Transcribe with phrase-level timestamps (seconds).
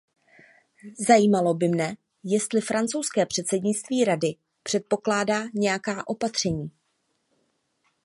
[1.07, 6.71] Zajímalo by mne, jestli francouzské předsednictví Rady předpokládá nějaká opatření.